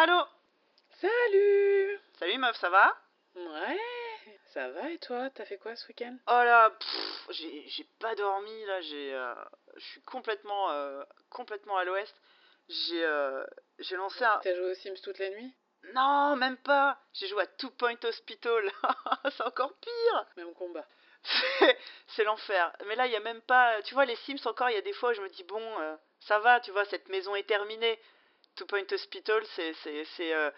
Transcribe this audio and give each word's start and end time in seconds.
Allô 0.00 0.24
Salut 1.00 2.00
Salut 2.20 2.38
meuf, 2.38 2.56
ça 2.58 2.70
va 2.70 2.96
Ouais, 3.34 3.80
ça 4.54 4.68
va 4.68 4.90
et 4.90 4.98
toi 4.98 5.28
T'as 5.30 5.44
fait 5.44 5.58
quoi 5.58 5.74
ce 5.74 5.88
week-end? 5.88 6.16
Oh 6.28 6.30
là, 6.44 6.72
j'ai 7.30 7.84
pas 7.98 8.14
dormi 8.14 8.64
là, 8.66 8.80
j'ai 8.82 9.12
euh, 9.12 9.34
je 9.74 9.84
suis 9.86 10.02
complètement 10.02 10.70
euh, 10.70 11.02
complètement 11.30 11.76
à 11.78 11.84
l'ouest. 11.84 12.14
J'ai 12.68 13.04
euh, 13.04 13.44
j'ai 13.80 13.96
lancé 13.96 14.22
un 14.22 14.38
T'as 14.40 14.54
joué 14.54 14.70
aux 14.70 14.74
Sims 14.74 15.00
toute 15.02 15.18
la 15.18 15.30
nuit 15.30 15.52
Non, 15.92 16.36
même 16.36 16.58
pas. 16.58 16.96
J'ai 17.14 17.26
joué 17.26 17.42
à 17.42 17.46
Two 17.48 17.70
Point 17.70 17.98
Hospital. 18.04 18.70
C'est 19.36 19.42
encore 19.42 19.72
pire. 19.80 20.26
Même 20.36 20.54
combat. 20.54 20.86
C'est- 21.24 21.78
C'est 22.14 22.22
l'enfer. 22.22 22.72
Mais 22.86 22.94
là, 22.94 23.06
il 23.08 23.12
y 23.12 23.16
a 23.16 23.20
même 23.20 23.42
pas 23.42 23.82
tu 23.82 23.94
vois 23.94 24.04
les 24.04 24.14
Sims 24.14 24.46
encore, 24.46 24.70
il 24.70 24.74
y 24.74 24.78
a 24.78 24.82
des 24.82 24.92
fois 24.92 25.10
où 25.10 25.14
je 25.14 25.22
me 25.22 25.28
dis 25.28 25.42
bon, 25.42 25.98
ça 26.20 26.38
va, 26.38 26.60
tu 26.60 26.70
vois, 26.70 26.84
cette 26.84 27.08
maison 27.08 27.34
est 27.34 27.48
terminée. 27.48 27.98
Two 28.58 28.66
Point 28.66 28.84
Hospital, 28.92 29.42
c'est 29.56 29.72
c'est 29.84 30.04
c'est 30.16 30.32
euh, 30.34 30.50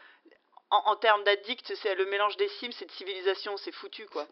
en, 0.71 0.79
en 0.93 0.97
termes 0.97 1.23
d'addict, 1.25 1.75
c'est 1.77 1.95
le 1.95 2.07
mélange 2.07 2.37
des 2.39 2.49
Sims 2.49 2.71
et 2.81 2.85
de 2.87 2.91
civilisation, 2.93 3.57
c'est 3.59 3.73
foutu 3.73 4.07
quoi. 4.07 4.27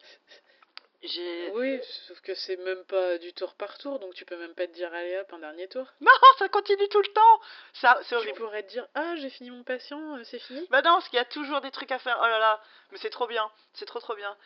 J'ai 1.02 1.50
Oui, 1.52 1.80
sauf 2.08 2.20
que 2.22 2.34
c'est 2.34 2.56
même 2.56 2.84
pas 2.86 3.18
du 3.18 3.32
tour 3.32 3.54
par 3.54 3.78
tour, 3.78 4.00
donc 4.00 4.14
tu 4.14 4.24
peux 4.24 4.36
même 4.36 4.54
pas 4.54 4.66
te 4.66 4.72
dire 4.72 4.92
allez 4.92 5.16
hop, 5.18 5.32
un 5.32 5.38
dernier 5.38 5.68
tour. 5.68 5.86
Non, 6.00 6.10
ça 6.38 6.48
continue 6.48 6.88
tout 6.88 7.00
le 7.00 7.12
temps. 7.12 7.40
Ça, 7.74 7.96
c'est 8.02 8.08
Tu 8.08 8.14
horrible. 8.16 8.38
pourrais 8.38 8.62
te 8.64 8.68
dire 8.70 8.86
ah 8.96 9.14
j'ai 9.16 9.30
fini 9.30 9.50
mon 9.50 9.62
patient, 9.62 10.16
euh, 10.16 10.24
c'est 10.24 10.40
fini 10.40 10.66
Bah 10.70 10.82
non, 10.82 10.94
parce 10.94 11.08
qu'il 11.08 11.18
y 11.18 11.22
a 11.22 11.24
toujours 11.24 11.60
des 11.60 11.70
trucs 11.70 11.92
à 11.92 12.00
faire. 12.00 12.18
Oh 12.20 12.26
là 12.26 12.38
là, 12.40 12.60
mais 12.90 12.98
c'est 12.98 13.10
trop 13.10 13.28
bien. 13.28 13.48
C'est 13.74 13.86
trop 13.86 14.00
trop 14.00 14.16
bien. 14.16 14.36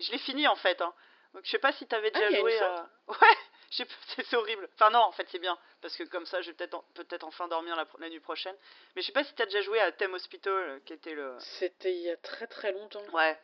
Je 0.00 0.10
l'ai 0.12 0.18
fini 0.18 0.48
en 0.48 0.56
fait. 0.56 0.80
Hein. 0.80 0.94
Donc 1.34 1.44
je 1.44 1.50
sais 1.50 1.58
pas 1.58 1.72
si 1.72 1.86
t'avais 1.86 2.10
Ah, 2.14 2.18
déjà 2.20 2.30
il 2.30 2.32
y 2.32 2.36
a 2.36 2.38
une 2.40 2.44
joué 2.46 2.58
à. 2.58 2.88
Ouais, 3.08 3.16
sais 3.16 3.18
pas, 3.18 3.36
c'est 3.70 4.34
horrible. 4.36 4.68
Enfin 4.74 4.90
non, 4.90 5.00
en 5.00 5.12
fait 5.12 5.26
c'est 5.30 5.38
bien 5.38 5.58
parce 5.82 5.96
que 5.96 6.04
comme 6.04 6.26
ça 6.26 6.40
je 6.42 6.50
vais 6.50 6.56
peut-être 6.56 6.74
en- 6.74 6.84
peut-être 6.94 7.24
enfin 7.24 7.48
dormir 7.48 7.76
la, 7.98 8.08
nuit 8.08 8.20
prochaine. 8.20 8.54
Mais 8.96 9.02
je 9.02 9.06
sais 9.06 9.12
pas 9.12 9.24
si 9.24 9.34
t'as 9.34 9.44
déjà 9.46 9.60
joué 9.62 9.80
à 9.80 9.92
Thème 9.92 10.14
Hospital, 10.14 10.52
euh, 10.52 10.78
qui 10.84 10.92
était 10.92 11.14
le. 11.14 11.34
C'était 11.38 11.92
il 11.94 12.00
y 12.02 12.10
a 12.10 12.16
très 12.16 12.46
très 12.46 12.72
longtemps. 12.72 13.02
Ouais. 13.12 13.38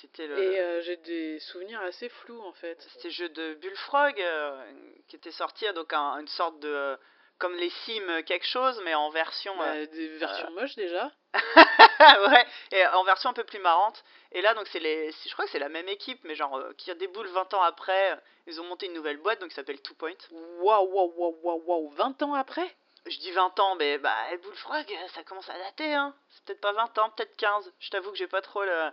C'était 0.00 0.26
le. 0.26 0.38
Et 0.38 0.60
euh, 0.60 0.82
j'ai 0.82 0.96
des 0.98 1.38
souvenirs 1.40 1.80
assez 1.80 2.08
flous 2.08 2.40
en 2.42 2.52
fait. 2.52 2.80
C'était 2.92 3.08
le 3.08 3.14
jeu 3.14 3.28
de 3.30 3.54
Bullfrog 3.54 4.20
euh, 4.20 4.72
qui 5.08 5.16
était 5.16 5.30
sorti, 5.32 5.64
donc 5.74 5.92
un- 5.92 6.18
une 6.20 6.28
sorte 6.28 6.58
de. 6.60 6.68
euh, 6.68 6.96
Comme 7.38 7.54
les 7.56 7.70
Sims 7.84 8.22
quelque 8.24 8.46
chose, 8.46 8.80
mais 8.84 8.94
en 8.94 9.10
version. 9.10 9.56
Bah, 9.58 9.84
des 9.86 10.08
versions 10.18 10.50
moches 10.52 10.74
déjà. 10.76 11.10
ouais, 12.30 12.46
et 12.72 12.86
en 12.88 13.04
version 13.04 13.30
un 13.30 13.32
peu 13.32 13.44
plus 13.44 13.58
marrante. 13.58 14.02
Et 14.32 14.40
là, 14.42 14.54
donc, 14.54 14.66
c'est 14.68 14.78
les, 14.80 15.12
je 15.12 15.32
crois 15.32 15.44
que 15.46 15.50
c'est 15.50 15.58
la 15.58 15.68
même 15.68 15.88
équipe, 15.88 16.20
mais 16.24 16.34
genre, 16.34 16.56
euh, 16.58 16.72
qui 16.76 16.94
déboule 16.96 17.26
20 17.28 17.52
ans 17.54 17.62
après. 17.62 18.12
euh, 18.12 18.16
Ils 18.46 18.60
ont 18.60 18.64
monté 18.64 18.86
une 18.86 18.92
nouvelle 18.92 19.16
boîte, 19.18 19.40
donc 19.40 19.50
qui 19.50 19.54
s'appelle 19.54 19.80
Two 19.82 19.94
Point. 19.94 20.12
Waouh, 20.30 20.86
waouh, 20.92 21.12
waouh, 21.16 21.38
waouh, 21.42 21.62
waouh, 21.66 21.90
20 21.90 22.22
ans 22.22 22.34
après? 22.34 22.74
Je 23.06 23.18
dis 23.18 23.30
20 23.30 23.58
ans, 23.60 23.76
mais 23.76 23.98
bah, 23.98 24.14
Bullfrog, 24.42 24.84
euh, 24.90 25.08
ça 25.14 25.22
commence 25.22 25.48
à 25.48 25.56
dater, 25.58 25.94
hein. 25.94 26.14
C'est 26.28 26.44
peut-être 26.44 26.60
pas 26.60 26.72
20 26.72 26.98
ans, 26.98 27.10
peut-être 27.10 27.36
15. 27.36 27.72
Je 27.78 27.90
t'avoue 27.90 28.10
que 28.10 28.16
j'ai 28.18 28.26
pas 28.26 28.42
trop 28.42 28.64
le. 28.64 28.90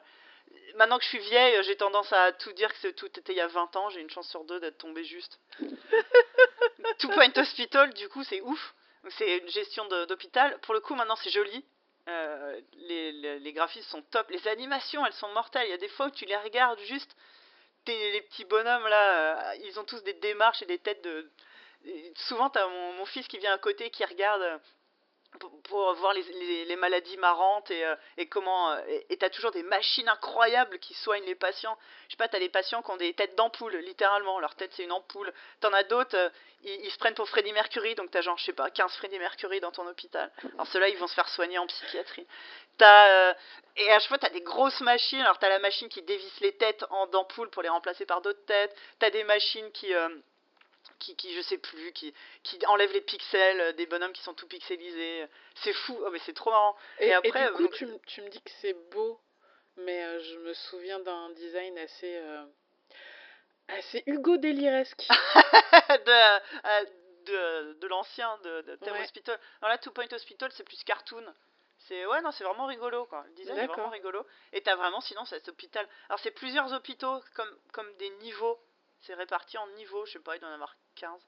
Maintenant 0.76 0.98
que 1.00 1.04
je 1.04 1.10
suis 1.10 1.20
vieille, 1.20 1.64
j'ai 1.64 1.76
tendance 1.76 2.14
à 2.14 2.32
tout 2.34 2.52
dire 2.54 2.70
que 2.72 2.78
c'est- 2.80 2.94
tout 2.94 3.08
était 3.08 3.34
il 3.34 3.38
y 3.38 3.42
a 3.42 3.48
20 3.48 3.76
ans. 3.76 3.90
J'ai 3.90 4.02
une 4.02 4.10
chance 4.10 4.30
sur 4.30 4.44
deux 4.44 4.60
d'être 4.60 4.78
tombée 4.78 5.04
juste. 5.04 5.40
Two 7.00 7.10
Point 7.10 7.32
Hospital, 7.38 7.94
du 7.94 8.08
coup, 8.10 8.24
c'est 8.24 8.42
ouf. 8.42 8.76
C'est 9.18 9.38
une 9.40 9.50
gestion 9.50 9.86
d'hôpital. 9.86 10.58
Pour 10.62 10.74
le 10.74 10.80
coup, 10.80 10.96
maintenant, 10.96 11.16
c'est 11.18 11.30
joli. 11.30 11.66
Euh, 12.10 12.62
les, 12.74 13.40
les, 13.40 13.54
graphismes 13.54 13.90
sont 13.90 14.02
top. 14.04 14.30
Les 14.30 14.48
animations, 14.48 15.06
elles 15.06 15.14
sont 15.14 15.32
mortelles. 15.34 15.68
Il 15.68 15.72
y 15.72 15.74
a 15.74 15.78
des 15.78 15.88
fois 15.90 16.08
où 16.08 16.12
tu 16.12 16.26
les 16.26 16.36
regardes 16.38 16.80
juste. 16.82 17.16
t'es- 17.86 18.12
les 18.12 18.22
petits 18.22 18.46
bonhommes 18.46 18.88
là, 18.88 19.52
euh, 19.52 19.56
ils 19.64 19.80
ont 19.80 19.84
tous 19.86 20.04
des 20.04 20.14
démarches 20.14 20.62
et 20.64 20.66
des 20.66 20.80
têtes 20.80 21.04
de. 21.04 21.32
Souvent, 22.16 22.50
t'as 22.50 22.68
mon, 22.68 23.06
fils 23.06 23.28
qui 23.28 23.38
vient 23.40 23.54
à 23.54 23.58
côté 23.58 23.90
qui 23.90 24.06
regarde 24.06 24.62
pour, 25.40 25.94
voir 25.96 26.14
les, 26.14 26.66
les, 26.66 26.76
maladies 26.76 27.18
marrantes 27.18 27.70
et, 27.72 27.86
euh, 27.86 27.96
et 28.18 28.28
comment. 28.28 28.72
euh, 28.72 28.82
et 29.10 29.18
t'as 29.18 29.30
toujours 29.30 29.52
des 29.52 29.64
machines 29.64 30.08
incroyables 30.08 30.80
qui 30.80 30.94
soignent 30.94 31.26
les 31.26 31.36
patients. 31.36 31.78
Je 32.08 32.12
sais 32.12 32.18
pas, 32.18 32.28
t'as 32.28 32.40
des 32.40 32.50
patients 32.50 32.82
qui 32.82 32.92
ont 32.92 32.98
des 32.98 33.14
têtes 33.14 33.36
d'ampoule, 33.36 33.76
littéralement. 33.78 34.40
Leur 34.40 34.56
tête, 34.56 34.72
c'est 34.76 34.84
une 34.84 34.92
ampoule. 34.92 35.34
T'en 35.62 35.74
as 35.74 35.84
d'autres, 35.84 36.18
euh, 36.18 36.30
ils, 36.64 36.86
ils 36.86 36.92
se 36.92 36.98
prennent 36.98 37.16
pour 37.16 37.28
Freddie 37.28 37.54
Mercury, 37.54 37.96
donc 37.96 38.12
t'as 38.12 38.22
genre, 38.22 38.38
je 38.38 38.46
sais 38.46 38.54
pas, 38.54 38.70
15 38.70 38.96
Freddie 38.98 39.20
Mercury 39.20 39.60
dans 39.60 39.72
ton 39.72 39.88
hôpital. 39.88 40.32
Alors 40.54 40.68
ceux-là, 40.68 40.90
ils 40.90 40.98
vont 40.98 41.08
se 41.08 41.16
faire 41.16 41.30
soigner 41.30 41.58
en 41.58 41.68
psychiatrie. 41.68 42.28
Euh, 42.82 43.34
et 43.78 43.92
à 43.92 44.00
chaque 44.00 44.10
fois, 44.10 44.18
t'as 44.18 44.30
des 44.30 44.42
grosses 44.42 44.82
machines. 44.82 45.22
Alors 45.22 45.40
t'as 45.40 45.50
la 45.50 45.60
machine 45.60 45.90
qui 45.90 46.02
dévisse 46.02 46.40
les 46.42 46.56
têtes 46.58 46.86
en 46.90 47.08
d'ampoule 47.08 47.50
pour 47.50 47.62
les 47.62 47.70
remplacer 47.70 48.06
par 48.06 48.22
d'autres 48.22 48.46
têtes. 48.46 48.76
T'as 49.00 49.10
des 49.10 49.24
machines 49.24 49.72
qui, 49.72 49.94
qui, 51.00 51.16
qui, 51.16 51.34
je 51.34 51.42
sais 51.42 51.58
plus, 51.58 51.92
qui, 51.94 52.14
qui 52.44 52.60
enlèvent 52.68 52.94
les 52.94 53.02
pixels, 53.02 53.60
euh, 53.62 53.72
des 53.74 53.86
bonhommes 53.86 54.14
qui 54.14 54.22
sont 54.24 54.34
tout 54.34 54.48
pixelisés. 54.48 55.26
C'est 55.56 55.74
fou, 55.74 55.98
oh, 56.06 56.10
mais 56.12 56.20
c'est 56.20 56.34
trop 56.34 56.52
marrant. 56.52 56.76
Et, 57.00 57.08
Et 57.08 57.14
après, 57.14 57.44
et 57.44 57.48
du 57.48 57.54
coup, 57.54 57.64
donc- 57.64 57.74
tu, 57.74 57.88
tu 58.08 58.22
me 58.22 58.30
dis 58.30 58.42
que 58.42 58.52
c'est 58.62 58.74
beau, 58.92 59.20
mais 59.78 60.04
euh, 60.04 60.20
je 60.22 60.38
me 60.40 60.54
souviens 60.54 61.00
d'un 61.00 61.30
design 61.32 61.78
assez, 61.80 62.16
euh, 62.18 62.46
assez 63.68 64.04
Hugo 64.08 64.38
Déliresque. 64.38 65.08
de, 65.10 66.12
euh, 66.68 66.86
de, 67.26 67.74
de 67.80 67.88
l'ancien 67.88 68.38
de, 68.44 68.62
de 68.62 68.76
Thème 68.78 68.94
Ouais. 68.94 69.02
Hospital. 69.02 69.40
Non, 69.62 69.68
là, 69.70 69.78
Two 69.78 69.92
Point 69.92 70.12
Hospital, 70.12 70.52
c'est 70.52 70.64
plus 70.64 70.84
cartoon. 70.84 71.24
C'est 71.88 72.06
ouais 72.06 72.22
non 72.22 72.32
c'est 72.32 72.46
vraiment 72.46 72.66
rigolo 72.66 73.06
quoi. 73.08 73.26
Le 73.28 73.34
design 73.34 73.58
est 73.58 73.68
vraiment 73.68 73.90
rigolo. 73.90 74.26
Et 74.54 74.62
t'as 74.62 74.76
vraiment 74.76 75.02
sinon 75.02 75.26
cet 75.26 75.50
hôpital. 75.50 75.86
Alors 76.08 76.20
c'est 76.20 76.32
plusieurs 76.32 76.72
hôpitaux 76.72 77.20
comme 77.36 77.60
comme 77.74 77.94
des 77.98 78.10
niveaux. 78.22 78.58
C'est 79.06 79.14
réparti 79.14 79.58
en 79.58 79.68
niveaux. 79.70 80.06
Je 80.06 80.14
sais 80.14 80.20
pas 80.20 80.36
il 80.36 80.40
doit 80.40 80.50
y 80.50 80.52
en 80.52 80.56
avoir 80.56 80.76
15. 80.96 81.22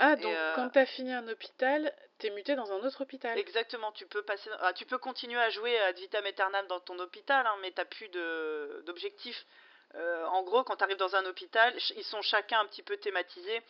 Ah, 0.00 0.16
donc 0.16 0.32
euh, 0.32 0.54
quand 0.56 0.70
t'as 0.70 0.86
fini 0.86 1.12
un 1.12 1.26
hôpital, 1.28 1.92
t'es 2.18 2.30
muté 2.30 2.56
dans 2.56 2.70
un 2.72 2.84
autre 2.84 3.02
hôpital. 3.02 3.38
Exactement. 3.38 3.92
Tu 3.92 4.06
peux 4.06 4.22
passer. 4.22 4.50
ah, 4.60 4.72
tu 4.72 4.86
peux 4.86 4.98
continuer 4.98 5.40
à 5.40 5.50
jouer 5.50 5.78
à 5.80 5.86
Ad 5.86 5.98
vitam 5.98 6.24
aeternam 6.26 6.66
dans 6.66 6.80
ton 6.80 6.98
hôpital 6.98 7.46
hein, 7.46 7.56
mais 7.60 7.70
t'as 7.70 7.84
plus 7.84 8.08
de 8.08 8.82
d'objectifs. 8.86 9.46
Euh, 9.94 10.26
en 10.26 10.42
gros 10.42 10.64
quand 10.64 10.76
t'arrives 10.76 10.96
dans 10.96 11.14
un 11.14 11.24
hôpital 11.26 11.72
ils 11.96 12.04
sont 12.04 12.22
chacun 12.22 12.60
un 12.60 12.66
petit 12.66 12.82
peu 12.82 12.96
thématisés. 12.96 13.62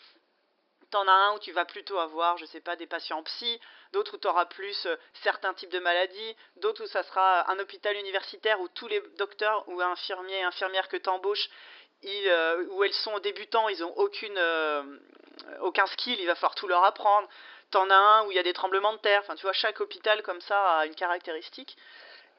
T'en 0.91 1.07
as 1.09 1.13
un 1.13 1.35
où 1.35 1.39
tu 1.41 1.51
vas 1.51 1.65
plutôt 1.65 1.99
avoir, 1.99 2.37
je 2.37 2.45
sais 2.45 2.61
pas, 2.61 2.77
des 2.77 2.87
patients 2.87 3.23
psy, 3.25 3.61
d'autres 3.93 4.15
où 4.15 4.19
tu 4.19 4.29
auras 4.29 4.47
plus 4.47 4.87
euh, 4.87 4.97
certains 5.23 5.53
types 5.55 5.71
de 5.71 5.79
maladies, 5.79 6.37
d'autres 6.57 6.85
où 6.85 6.87
ça 6.87 7.03
sera 7.03 7.51
un 7.51 7.59
hôpital 7.59 7.97
universitaire 7.97 8.61
où 8.61 8.69
tous 8.69 8.87
les 8.87 9.01
docteurs 9.19 9.69
ou 9.69 9.81
infirmiers 9.81 10.39
et 10.39 10.43
infirmières 10.43 10.89
que 10.89 10.97
tu 10.97 11.09
embauches, 11.09 11.49
ils, 12.03 12.29
euh, 12.29 12.65
où 12.71 12.85
elles 12.85 12.93
sont 12.93 13.19
débutants, 13.21 13.69
ils 13.69 13.83
ont 13.85 13.93
aucune, 13.97 14.37
euh, 14.39 14.83
aucun 15.61 15.87
skill, 15.87 16.19
il 16.21 16.27
va 16.27 16.35
falloir 16.35 16.55
tout 16.55 16.69
leur 16.69 16.85
apprendre. 16.85 17.29
T'en 17.71 17.89
as 17.91 17.95
un 17.97 18.27
où 18.27 18.31
il 18.31 18.35
y 18.37 18.39
a 18.39 18.43
des 18.43 18.53
tremblements 18.53 18.93
de 18.93 18.99
terre, 18.99 19.21
enfin 19.25 19.35
tu 19.37 19.43
vois, 19.43 19.53
chaque 19.53 19.81
hôpital 19.81 20.23
comme 20.23 20.41
ça 20.43 20.79
a 20.79 20.87
une 20.87 20.95
caractéristique. 20.95 21.77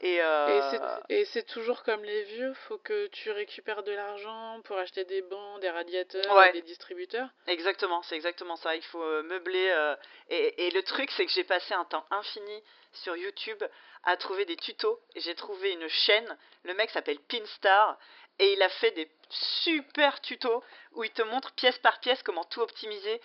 Et, 0.02 0.22
euh, 0.22 1.00
Et 1.08 1.24
c'est- 1.26 1.44
toujours 1.44 1.82
comme 1.84 2.04
les 2.04 2.24
vieux, 2.24 2.54
faut 2.68 2.78
que 2.78 3.08
tu 3.08 3.32
récupères 3.32 3.82
de 3.84 3.94
l'argent 3.94 4.60
pour 4.66 4.78
acheter 4.78 5.06
des 5.06 5.22
bancs, 5.22 5.62
des 5.62 5.70
radiateurs, 5.70 6.36
Ouais. 6.36 6.52
des 6.52 6.62
distributeurs. 6.62 7.30
Exactement, 7.48 8.02
c'est 8.04 8.16
exactement 8.16 8.58
ça. 8.58 8.76
Il 8.76 8.84
faut 8.84 9.24
meubler. 9.24 9.70
euh, 9.70 9.96
et, 10.30 10.68
et 10.68 10.72
le 10.72 10.84
truc, 10.84 11.10
c'est 11.12 11.26
que 11.26 11.32
j'ai 11.32 11.46
passé 11.46 11.74
un 11.74 11.86
temps 11.86 12.06
infini 12.12 12.62
sur 12.92 13.16
YouTube 13.16 13.64
à 14.04 14.18
trouver 14.18 14.44
des 14.46 14.58
tutos. 14.58 15.00
J'ai 15.16 15.34
trouvé 15.34 15.72
une 15.72 15.88
chaîne. 15.88 16.38
Le 16.64 16.74
mec 16.74 16.90
s'appelle 16.92 17.20
Pinstar. 17.30 17.98
Et 18.38 18.52
il 18.52 18.62
a 18.62 18.70
fait 18.70 18.92
des 18.92 19.06
super 19.30 20.22
tutos 20.22 20.64
où 20.94 21.04
il 21.04 21.12
te 21.12 21.22
montre 21.22 21.52
pièce 21.54 21.78
par 21.80 22.00
pièce 22.00 22.22
comment 22.24 22.44
tout 22.46 22.62
optimiser. 22.62 23.22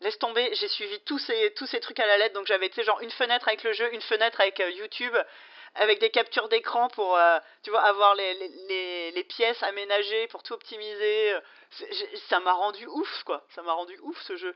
Laisse 0.00 0.18
tomber, 0.18 0.52
j'ai 0.54 0.68
suivi 0.68 1.00
tous 1.00 1.18
ces, 1.18 1.54
tous 1.54 1.66
ces 1.66 1.80
trucs 1.80 2.00
à 2.00 2.06
la 2.06 2.18
lettre. 2.18 2.34
Donc 2.34 2.46
j'avais, 2.46 2.70
genre 2.82 3.00
une 3.00 3.10
fenêtre 3.12 3.48
avec 3.48 3.62
le 3.62 3.72
jeu, 3.72 3.92
une 3.94 4.02
fenêtre 4.02 4.40
avec 4.40 4.60
euh, 4.60 4.70
YouTube, 4.70 5.16
avec 5.74 5.98
des 6.00 6.10
captures 6.10 6.48
d'écran 6.48 6.88
pour, 6.88 7.16
euh, 7.16 7.38
tu 7.62 7.70
vois, 7.70 7.82
avoir 7.82 8.14
les, 8.14 8.34
les, 8.68 9.10
les, 9.12 9.24
pièces 9.24 9.62
aménagées 9.62 10.26
pour 10.28 10.42
tout 10.42 10.52
optimiser. 10.52 11.34
Ça 12.28 12.40
m'a 12.40 12.52
rendu 12.52 12.86
ouf, 12.86 13.22
quoi. 13.24 13.44
Ça 13.54 13.62
m'a 13.62 13.72
rendu 13.72 13.98
ouf 14.02 14.20
ce 14.22 14.36
jeu. 14.36 14.54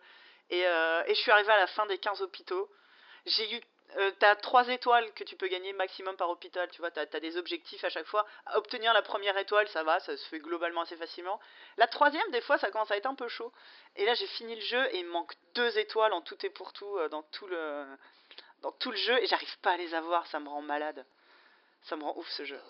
Et, 0.50 0.66
euh, 0.66 1.02
et 1.06 1.14
je 1.14 1.20
suis 1.20 1.30
arrivé 1.30 1.50
à 1.50 1.58
la 1.58 1.66
fin 1.66 1.86
des 1.86 1.98
15 1.98 2.22
hôpitaux. 2.22 2.68
J'ai 3.26 3.54
eu. 3.54 3.60
Euh, 3.96 4.10
t'as 4.18 4.36
3 4.36 4.68
étoiles 4.68 5.10
que 5.14 5.24
tu 5.24 5.34
peux 5.34 5.48
gagner 5.48 5.72
maximum 5.72 6.14
par 6.16 6.28
hôpital, 6.28 6.68
tu 6.70 6.80
vois, 6.80 6.90
t'as 6.90 7.06
as 7.10 7.20
des 7.20 7.38
objectifs 7.38 7.82
à 7.84 7.88
chaque 7.88 8.06
fois. 8.06 8.26
Obtenir 8.54 8.92
la 8.92 9.00
première 9.00 9.36
étoile, 9.38 9.66
ça 9.68 9.82
va, 9.82 9.98
ça 10.00 10.16
se 10.16 10.28
fait 10.28 10.40
globalement 10.40 10.82
assez 10.82 10.96
facilement. 10.96 11.40
La 11.78 11.86
troisième, 11.86 12.30
des 12.30 12.42
fois, 12.42 12.58
ça 12.58 12.70
commence 12.70 12.90
à 12.90 12.96
être 12.96 13.06
un 13.06 13.14
peu 13.14 13.28
chaud. 13.28 13.52
Et 13.96 14.04
là, 14.04 14.14
j'ai 14.14 14.26
fini 14.26 14.54
le 14.54 14.60
jeu 14.60 14.94
et 14.94 14.98
il 14.98 15.06
me 15.06 15.10
manque 15.10 15.32
2 15.54 15.78
étoiles 15.78 16.12
en 16.12 16.20
tout 16.20 16.44
et 16.44 16.50
pour 16.50 16.72
tout 16.74 16.98
euh, 16.98 17.08
dans 17.08 17.22
tout 17.22 17.46
le 17.46 17.86
dans 18.60 18.72
tout 18.72 18.90
le 18.90 18.96
jeu 18.96 19.16
et 19.22 19.26
j'arrive 19.26 19.58
pas 19.60 19.72
à 19.72 19.76
les 19.76 19.94
avoir, 19.94 20.26
ça 20.26 20.40
me 20.40 20.48
rend 20.48 20.62
malade. 20.62 21.06
Ça 21.82 21.96
me 21.96 22.02
rend 22.02 22.16
ouf 22.16 22.28
ce 22.28 22.44
jeu. 22.44 22.60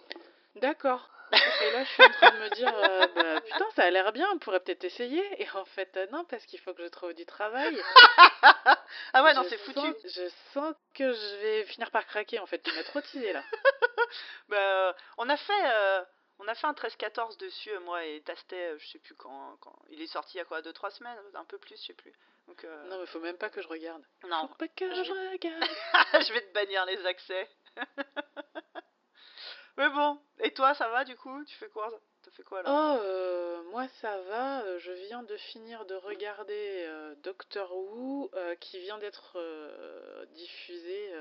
D'accord. 0.56 1.08
Et 1.32 1.70
là, 1.72 1.84
je 1.84 1.88
suis 1.90 2.02
en 2.04 2.10
train 2.10 2.30
de 2.30 2.38
me 2.38 2.48
dire, 2.54 2.72
euh, 2.74 3.06
bah, 3.14 3.40
putain, 3.40 3.66
ça 3.76 3.84
a 3.84 3.90
l'air 3.90 4.12
bien, 4.12 4.26
on 4.34 4.38
pourrait 4.38 4.60
peut-être 4.60 4.84
essayer. 4.84 5.22
Et 5.42 5.48
en 5.50 5.64
fait, 5.64 5.96
euh, 5.96 6.06
non, 6.12 6.24
parce 6.24 6.44
qu'il 6.46 6.58
faut 6.60 6.72
que 6.74 6.82
je 6.82 6.88
trouve 6.88 7.12
du 7.14 7.26
travail. 7.26 7.80
ah 9.12 9.22
ouais, 9.22 9.34
non, 9.34 9.44
c'est 9.48 9.58
foutu. 9.58 9.80
je 10.04 10.28
sens 10.52 10.74
que 10.94 11.12
je 11.12 11.36
vais 11.36 11.64
finir 11.66 11.90
par 11.90 12.06
craquer, 12.06 12.38
en 12.38 12.46
fait. 12.46 12.60
Tu 12.62 12.72
m'as 12.74 12.84
trop 12.84 13.00
teasé, 13.00 13.32
là. 13.32 13.42
Bah, 14.48 14.56
euh, 14.56 14.92
on 15.18 15.28
a 15.28 15.36
fait 15.36 15.52
euh, 15.66 16.02
on 16.38 16.48
a 16.48 16.54
fait 16.54 16.66
un 16.66 16.72
13-14 16.72 17.36
dessus, 17.36 17.70
moi 17.80 18.04
et 18.06 18.22
Tastet, 18.22 18.78
je 18.78 18.86
sais 18.88 18.98
plus 18.98 19.14
quand, 19.16 19.56
quand. 19.60 19.76
Il 19.90 20.00
est 20.00 20.06
sorti 20.06 20.36
il 20.36 20.38
y 20.38 20.40
a 20.40 20.46
quoi 20.46 20.62
2-3 20.62 20.90
semaines 20.92 21.18
Un 21.34 21.44
peu 21.44 21.58
plus, 21.58 21.76
je 21.76 21.88
sais 21.88 21.92
plus. 21.92 22.12
Donc, 22.46 22.64
Non, 22.88 22.98
mais 23.00 23.06
faut 23.06 23.20
même 23.20 23.36
pas 23.36 23.50
que 23.50 23.60
je 23.60 23.68
regarde. 23.68 24.02
non. 24.26 24.48
Faut 24.48 24.54
pas 24.54 24.68
que 24.68 24.88
Je 24.94 25.04
je 25.04 25.12
regarde. 25.32 26.26
je 26.26 26.32
vais 26.32 26.40
te 26.40 26.52
bannir 26.54 26.86
les 26.86 27.04
accès. 27.04 27.50
Mais 29.78 29.88
bon, 29.90 30.18
et 30.40 30.52
toi, 30.52 30.74
ça 30.74 30.88
va 30.88 31.04
du 31.04 31.16
coup? 31.16 31.44
Tu 31.44 31.54
fais 31.56 31.68
quoi? 31.68 31.88
T'as 32.22 32.30
fait 32.32 32.42
quoi 32.42 32.62
là? 32.62 32.68
Oh, 32.68 33.00
euh, 33.02 33.62
moi 33.70 33.86
ça 34.00 34.20
va. 34.22 34.62
euh, 34.64 34.78
Je 34.80 34.90
viens 34.92 35.22
de 35.22 35.36
finir 35.36 35.86
de 35.86 35.94
regarder 35.94 36.84
euh, 36.86 37.14
Doctor 37.22 37.72
Who 37.72 38.28
euh, 38.34 38.54
qui 38.56 38.80
vient 38.80 38.98
d'être 38.98 39.38
diffusé 40.32 41.12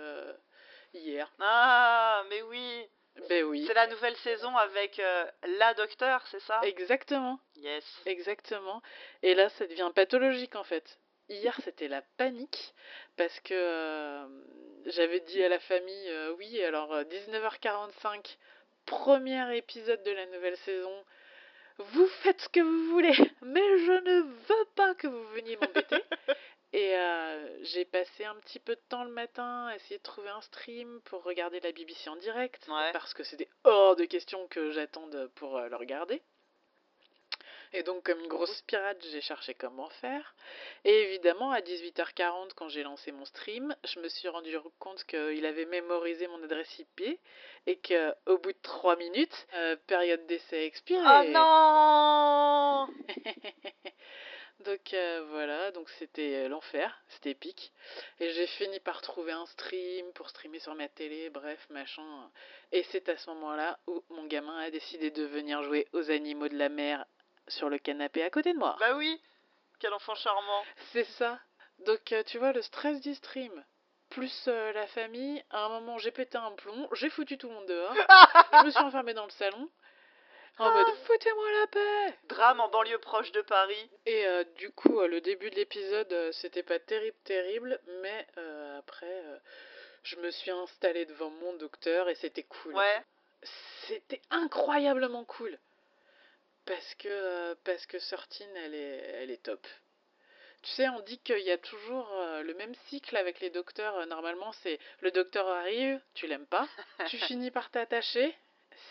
hier. 0.94 1.32
Ah, 1.40 2.24
mais 2.30 2.42
oui 2.42 2.90
Ben 3.30 3.44
oui. 3.46 3.64
C'est 3.68 3.74
la 3.76 3.88
nouvelle 3.88 4.16
saison 4.18 4.56
avec 4.58 4.98
euh, 5.00 5.26
la 5.60 5.74
docteur, 5.76 6.26
c'est 6.28 6.42
ça? 6.42 6.60
Exactement, 6.64 7.40
Yes. 7.58 7.86
exactement. 8.08 8.82
Et 9.22 9.36
là, 9.36 9.50
ça 9.50 9.68
devient 9.68 9.92
pathologique 9.94 10.56
en 10.56 10.64
fait. 10.64 11.00
Hier, 11.30 11.56
c'était 11.64 11.90
la 11.90 12.02
panique 12.18 12.74
parce 13.18 13.40
que 13.42 13.54
euh, 13.54 14.28
j'avais 14.88 15.20
dit 15.22 15.44
à 15.44 15.50
la 15.50 15.60
famille, 15.60 16.10
euh, 16.10 16.34
oui, 16.38 16.62
alors 16.64 16.94
euh, 16.94 17.04
19h45, 17.04 18.38
premier 18.86 19.56
épisode 19.58 20.02
de 20.04 20.12
la 20.12 20.26
nouvelle 20.28 20.58
saison. 20.58 21.04
Vous 21.80 22.08
faites 22.24 22.42
ce 22.42 22.50
que 22.50 22.60
vous 22.60 22.90
voulez, 22.92 23.12
mais 23.42 23.78
je 23.80 23.92
ne 23.92 24.22
veux 24.22 24.66
pas 24.76 24.96
que 24.96 25.08
vous 25.08 25.24
veniez 25.30 25.58
m'embêter. 25.58 26.04
Et 26.74 26.96
euh, 26.98 27.64
j'ai 27.64 27.86
passé 27.86 28.26
un 28.26 28.36
petit 28.36 28.60
peu 28.60 28.76
de 28.76 28.82
temps 28.90 29.04
le 29.06 29.12
matin 29.12 29.68
à 29.68 29.76
essayer 29.76 29.98
de 30.00 30.04
trouver 30.04 30.30
un 30.30 30.42
stream 30.42 31.00
pour 31.06 31.24
regarder 31.24 31.60
la 31.62 31.72
BBC 31.72 32.10
en 32.10 32.18
direct, 32.18 32.68
Ouais. 32.68 32.92
parce 32.92 33.14
que 33.14 33.24
c'était 33.24 33.48
hors 33.64 33.96
de 33.96 34.04
question 34.06 34.48
que 34.48 34.72
j'attende 34.72 35.32
pour 35.36 35.58
euh, 35.58 35.70
le 35.70 35.76
regarder. 35.78 36.22
Et 37.78 37.84
donc, 37.84 38.04
comme 38.04 38.20
une 38.22 38.28
grosse 38.28 38.64
pirate, 38.64 38.98
j'ai 39.12 39.22
cherché 39.22 39.54
comment 39.54 39.88
faire. 40.02 40.34
Et 40.84 41.04
évidemment, 41.04 41.52
à 41.52 41.62
18h40, 41.62 42.54
quand 42.56 42.70
j'ai 42.70 42.82
lancé 42.82 43.12
mon 43.12 43.24
stream, 43.24 43.76
je 43.84 44.00
me 44.00 44.10
suis 44.10 44.28
rendu 44.28 44.58
compte 44.80 45.04
qu'il 45.04 45.46
avait 45.46 45.68
mémorisé 45.68 46.26
mon 46.26 46.42
adresse 46.42 46.80
IP 46.80 47.20
et 47.68 47.76
qu'au 47.76 48.38
bout 48.40 48.52
de 48.52 48.58
3 48.64 48.96
minutes, 48.96 49.48
euh, 49.54 49.76
période 49.86 50.26
d'essai 50.26 50.64
expirée. 50.64 51.04
Oh 51.06 51.24
non 51.30 52.88
donc 54.66 54.94
euh, 54.96 55.28
voilà, 55.30 55.70
donc 55.70 55.88
c'était 56.00 56.46
euh, 56.46 56.50
l'enfer, 56.50 57.00
c'était 57.10 57.30
épique. 57.30 57.72
Et 58.20 58.32
j'ai 58.32 58.48
fini 58.48 58.80
par 58.80 59.02
trouver 59.04 59.34
un 59.34 59.46
stream 59.46 60.12
pour 60.14 60.30
streamer 60.32 60.58
sur 60.58 60.74
ma 60.74 60.88
télé, 60.88 61.30
bref, 61.30 61.64
machin. 61.70 62.32
Et 62.72 62.82
c'est 62.92 63.08
à 63.08 63.18
ce 63.18 63.30
moment-là 63.30 63.78
où 63.86 64.04
mon 64.10 64.26
gamin 64.26 64.58
a 64.58 64.72
décidé 64.72 65.12
de 65.12 65.26
venir 65.26 65.62
jouer 65.62 65.88
aux 65.94 66.10
animaux 66.10 66.48
de 66.48 66.58
la 66.58 66.70
mer 66.70 67.06
sur 67.48 67.70
le 67.70 67.78
canapé 67.78 68.24
à 68.24 68.30
côté 68.30 68.54
de 68.54 68.58
moi. 68.58 68.76
Bah 68.80 68.96
oui 68.96 69.22
Quel 69.80 69.94
enfant 69.94 70.16
charmant 70.16 70.64
C'est 70.92 71.06
ça. 71.06 71.40
Donc 71.86 72.12
euh, 72.12 72.24
tu 72.24 72.38
vois, 72.38 72.54
le 72.54 72.62
stress 72.62 73.02
du 73.02 73.14
stream, 73.16 73.64
plus 74.10 74.46
euh, 74.48 74.74
la 74.74 74.88
famille, 74.88 75.44
à 75.52 75.66
un 75.66 75.70
moment 75.70 75.98
j'ai 75.98 76.12
pété 76.12 76.38
un 76.38 76.52
plomb, 76.52 76.88
j'ai 76.94 77.10
foutu 77.10 77.38
tout 77.38 77.50
le 77.50 77.54
monde 77.54 77.68
dehors, 77.68 77.94
je 78.54 78.66
me 78.66 78.72
suis 78.72 78.80
enfermée 78.80 79.14
dans 79.14 79.26
le 79.26 79.32
salon, 79.32 79.70
en 80.58 80.72
mode 80.72 80.88
foutez-moi 81.06 81.52
la 81.62 81.68
paix 81.68 82.18
Drame 82.30 82.60
en 82.60 82.70
banlieue 82.70 82.98
proche 82.98 83.32
de 83.32 83.42
Paris. 83.42 83.92
Et 84.08 84.26
euh, 84.26 84.44
du 84.56 84.72
coup, 84.72 85.00
euh, 85.00 85.08
le 85.08 85.22
début 85.22 85.52
de 85.52 85.56
l'épisode, 85.56 86.32
c'était 86.32 86.64
pas 86.64 86.80
terrible, 86.80 87.16
terrible, 87.26 87.80
mais 88.02 88.28
après, 88.80 89.24
je 90.02 90.16
me 90.16 90.32
suis 90.32 90.50
installée 90.50 91.06
devant 91.06 91.30
mon 91.30 91.54
docteur 91.58 92.10
et 92.10 92.16
c'était 92.16 92.42
cool. 92.42 92.74
Ouais. 92.74 93.04
C'était 93.88 94.22
incroyablement 94.32 95.26
cool. 95.26 95.60
Parce 96.68 96.96
que, 96.96 97.08
euh, 97.10 97.56
parce 97.64 97.86
que 97.86 97.98
Sortine, 98.00 98.56
elle 98.58 98.76
est, 98.76 98.98
elle 99.22 99.32
est 99.32 99.42
top. 99.44 99.66
Tu 100.64 100.72
sais, 100.72 100.90
on 100.90 101.00
dit 101.02 101.18
qu'il 101.20 101.40
y 101.40 101.52
a 101.52 101.58
toujours 101.58 102.10
euh, 102.14 102.44
le 102.44 102.54
même 102.56 102.76
cycle 102.90 103.16
avec 103.16 103.40
les 103.40 103.50
docteurs. 103.50 103.96
Euh, 103.98 104.06
Normalement, 104.06 104.52
c'est 104.64 104.80
le 105.00 105.12
docteur 105.12 105.48
arrive, 105.48 106.00
tu 106.14 106.28
l'aimes 106.28 106.48
pas, 106.48 106.68
tu 107.08 107.18
finis 107.20 107.52
par 107.52 107.70
t'attacher, 107.72 108.36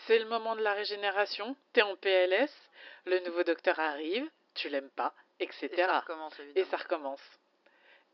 c'est 0.07 0.17
le 0.19 0.25
moment 0.25 0.55
de 0.55 0.61
la 0.61 0.73
régénération, 0.73 1.55
t'es 1.73 1.81
en 1.83 1.95
PLS, 1.95 2.51
le 3.05 3.19
nouveau 3.19 3.43
docteur 3.43 3.79
arrive, 3.79 4.27
tu 4.55 4.69
l'aimes 4.69 4.89
pas, 4.91 5.13
etc. 5.39 5.69
Et 5.71 5.75
ça 5.75 5.99
recommence 5.99 6.39
Et 6.39 6.43
évidemment. 6.43 6.67
ça 6.71 6.77
recommence. 6.77 7.21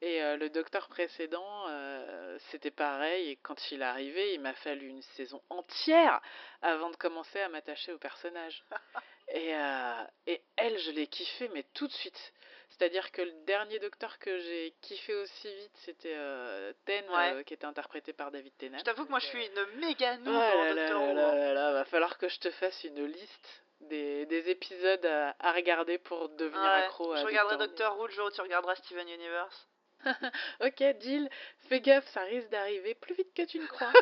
Et 0.01 0.21
euh, 0.21 0.36
le 0.36 0.50
docteur 0.50 0.89
précédent, 0.89 1.65
euh, 1.69 2.38
c'était 2.51 2.71
pareil. 2.71 3.30
Et 3.30 3.36
quand 3.38 3.71
il 3.71 3.81
est 3.81 3.86
arrivé, 3.86 4.33
il 4.33 4.42
m'a 4.42 4.54
fallu 4.56 4.88
une 4.88 5.01
saison 5.15 5.42
entière 5.50 6.19
avant 6.62 6.89
de 6.89 6.98
commencer 6.98 7.39
à 7.39 7.48
m'attacher 7.48 7.94
au 7.94 7.98
personnage. 7.98 8.62
et, 9.29 9.55
euh, 9.55 10.03
et 10.27 10.41
elle, 10.57 10.77
je 10.79 10.91
l'ai 10.91 11.07
kiffé, 11.07 11.49
mais 11.53 11.63
tout 11.73 11.87
de 11.87 11.93
suite. 11.93 12.33
C'est-à-dire 12.69 13.11
que 13.11 13.21
le 13.21 13.31
dernier 13.45 13.77
docteur 13.79 14.17
que 14.17 14.39
j'ai 14.39 14.73
kiffé 14.81 15.13
aussi 15.13 15.53
vite, 15.55 15.71
c'était 15.85 16.15
euh, 16.15 16.73
Ten, 16.85 17.07
Ouais. 17.09 17.33
euh, 17.33 17.43
qui 17.43 17.53
était 17.53 17.65
interprété 17.65 18.13
par 18.13 18.31
David 18.31 18.51
Tennant. 18.57 18.79
Je 18.79 18.83
t'avoue 18.83 19.05
que 19.05 19.09
moi 19.11 19.19
je 19.19 19.27
suis 19.27 19.45
une 19.45 19.79
méga 19.79 20.15
Oh 20.17 20.23
noob 20.23 20.35
en 20.35 21.13
là 21.13 21.71
va 21.73 21.85
falloir 21.85 22.17
que 22.17 22.27
je 22.27 22.39
te 22.39 22.49
fasse 22.51 22.83
une 22.83 23.05
liste 23.05 23.63
des, 23.81 24.25
des 24.25 24.49
épisodes 24.49 25.05
à, 25.05 25.35
à 25.39 25.51
regarder 25.51 25.99
pour 25.99 26.29
devenir 26.29 26.61
Ouais. 26.63 26.83
accro 26.85 27.13
à 27.13 27.17
Je 27.17 27.25
regarderai 27.25 27.57
Doctor 27.57 27.91
Who. 27.93 27.97
Doctor 27.97 27.99
Who 27.99 28.07
le 28.07 28.13
jour 28.13 28.27
où 28.27 28.31
tu 28.31 28.41
regarderas 28.41 28.75
Steven 28.75 29.07
Universe. 29.07 29.67
Ok, 30.61 30.83
deal. 31.00 31.29
Fais 31.69 31.81
gaffe, 31.81 32.07
ça 32.09 32.21
risque 32.21 32.50
d'arriver 32.50 32.95
plus 32.95 33.15
vite 33.15 33.33
que 33.33 33.44
tu 33.44 33.59
ne 33.59 33.67
crois. 33.67 33.91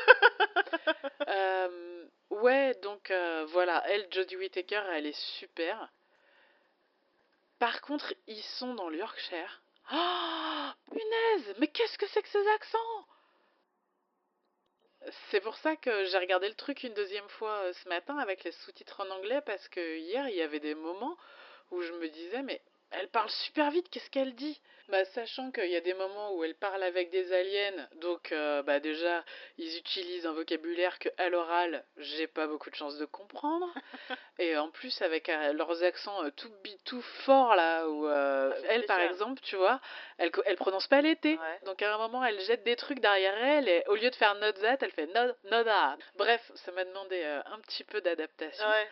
Euh, 1.27 2.05
ouais, 2.29 2.73
donc 2.81 3.11
euh, 3.11 3.45
voilà, 3.49 3.83
elle, 3.87 4.07
Jodie 4.11 4.35
Whittaker, 4.35 4.81
elle 4.91 5.05
est 5.05 5.19
super. 5.37 5.89
Par 7.59 7.79
contre, 7.81 8.13
ils 8.27 8.41
sont 8.41 8.73
dans 8.73 8.89
le 8.89 8.97
Yorkshire. 8.97 9.61
Oh, 9.93 10.69
punaise, 10.89 11.55
mais 11.59 11.67
qu'est-ce 11.67 11.97
que 11.97 12.07
c'est 12.07 12.21
que 12.21 12.29
ces 12.29 12.47
accents? 12.55 13.05
C'est 15.29 15.41
pour 15.41 15.55
ça 15.57 15.75
que 15.75 16.05
j'ai 16.05 16.17
regardé 16.17 16.47
le 16.47 16.55
truc 16.55 16.83
une 16.83 16.93
deuxième 16.93 17.27
fois 17.29 17.63
euh, 17.63 17.73
ce 17.73 17.89
matin 17.89 18.17
avec 18.17 18.43
les 18.43 18.51
sous-titres 18.51 19.01
en 19.01 19.09
anglais 19.09 19.41
parce 19.45 19.67
que 19.69 19.97
hier, 19.97 20.29
il 20.29 20.35
y 20.35 20.41
avait 20.41 20.59
des 20.59 20.75
moments 20.75 21.17
où 21.71 21.81
je 21.81 21.91
me 21.93 22.07
disais, 22.09 22.41
mais 22.43 22.61
elle 22.91 23.09
parle 23.09 23.29
super 23.29 23.71
vite, 23.71 23.89
qu'est-ce 23.89 24.09
qu'elle 24.09 24.35
dit? 24.35 24.59
Bah, 24.91 25.05
Sachant 25.05 25.51
qu'il 25.51 25.69
y 25.69 25.75
a 25.77 25.81
des 25.81 25.93
moments 25.93 26.33
où 26.35 26.43
elle 26.43 26.55
parle 26.55 26.83
avec 26.83 27.09
des 27.11 27.31
aliens, 27.31 27.87
donc 27.95 28.33
euh, 28.33 28.61
bah, 28.63 28.81
déjà, 28.81 29.23
ils 29.57 29.77
utilisent 29.77 30.25
un 30.25 30.33
vocabulaire 30.33 30.99
que 30.99 31.07
à 31.17 31.29
l'oral, 31.29 31.85
j'ai 31.95 32.27
pas 32.27 32.45
beaucoup 32.45 32.69
de 32.69 32.75
chance 32.75 32.97
de 32.97 33.05
comprendre. 33.05 33.67
Et 34.39 34.57
en 34.57 34.69
plus, 34.69 35.01
avec 35.01 35.29
euh, 35.29 35.53
leurs 35.53 35.83
accents 35.83 36.23
euh, 36.25 36.29
tout, 36.31 36.51
tout 36.83 37.01
forts, 37.01 37.55
là, 37.55 37.87
où 37.87 38.05
Ah, 38.05 38.49
elle, 38.67 38.85
par 38.85 38.99
exemple, 38.99 39.39
tu 39.41 39.55
vois, 39.55 39.79
elle, 40.17 40.31
elle 40.45 40.57
prononce 40.57 40.87
pas 40.87 41.01
l'été. 41.01 41.37
Ouais. 41.37 41.59
Donc 41.63 41.81
à 41.81 41.93
un 41.93 41.97
moment, 41.97 42.25
elle 42.25 42.41
jette 42.41 42.63
des 42.63 42.75
trucs 42.75 42.99
derrière 42.99 43.37
elle, 43.37 43.69
et 43.69 43.83
au 43.87 43.95
lieu 43.95 44.09
de 44.09 44.15
faire 44.15 44.35
not 44.35 44.53
that, 44.53 44.77
elle 44.81 44.91
fait 44.91 45.07
no, 45.07 45.31
no 45.45 45.63
that. 45.63 45.97
Bref, 46.15 46.51
ça 46.55 46.71
m'a 46.73 46.83
demandé 46.83 47.23
un 47.23 47.59
petit 47.59 47.85
peu 47.85 48.01
d'adaptation. 48.01 48.67
Ouais. 48.67 48.87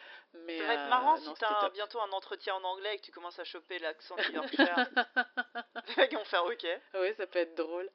Mais 0.46 0.60
Ça 0.60 0.66
va 0.68 0.74
être 0.76 0.90
marrant 0.90 1.18
non, 1.18 1.36
si 1.36 1.40
t'as 1.40 1.70
bientôt 1.70 2.00
un 2.02 2.12
entretien 2.12 2.54
en 2.56 2.64
anglais 2.64 2.94
et 2.94 3.00
que 3.00 3.06
tu 3.06 3.12
commences 3.12 3.40
à 3.40 3.44
choper 3.44 3.80
l'accent 3.90 4.16
du 4.16 4.32
Yorkshire. 4.34 4.88
Les 5.88 5.96
mecs 5.96 6.14
vont 6.14 6.26
faire 6.26 6.46
ok. 6.46 6.66
Oui, 6.96 7.14
ça 7.18 7.28
peut 7.28 7.40
être 7.40 7.56
drôle. 7.56 7.90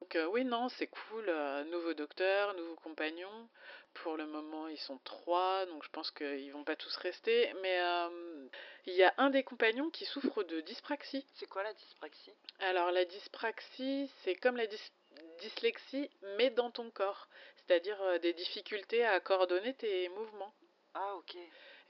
Donc 0.00 0.16
euh, 0.16 0.26
oui, 0.26 0.44
non, 0.44 0.68
c'est 0.68 0.86
cool. 0.86 1.24
euh, 1.28 1.64
nouveau 1.64 1.94
docteur, 1.94 2.54
nouveau 2.54 2.76
compagnon. 2.76 3.48
Pour 3.94 4.16
le 4.16 4.26
moment, 4.26 4.68
ils 4.68 4.78
sont 4.78 4.98
trois, 4.98 5.66
donc 5.66 5.82
je 5.82 5.88
pense 5.90 6.10
qu'ils 6.10 6.52
vont 6.52 6.64
pas 6.64 6.76
tous 6.76 6.94
rester. 6.96 7.52
Mais 7.62 7.80
euh, 7.80 8.48
il 8.86 8.94
y 8.94 9.02
a 9.02 9.12
un 9.18 9.30
des 9.30 9.42
compagnons 9.42 9.90
qui 9.90 10.04
souffre 10.04 10.42
de 10.42 10.60
dyspraxie. 10.60 11.26
C'est 11.34 11.48
quoi 11.48 11.62
la 11.62 11.72
dyspraxie? 11.72 12.32
Alors 12.60 12.90
la 12.90 13.04
dyspraxie, 13.04 14.10
c'est 14.22 14.36
comme 14.36 14.56
la 14.56 14.66
dys- 14.66 14.92
dyslexie, 15.40 16.10
mais 16.36 16.50
dans 16.50 16.70
ton 16.70 16.90
corps. 16.90 17.28
C'est-à-dire 17.56 18.20
des 18.20 18.32
difficultés 18.32 19.04
à 19.04 19.20
coordonner 19.20 19.74
tes 19.74 20.08
mouvements. 20.10 20.54
Ah 20.94 21.14
ok. 21.16 21.36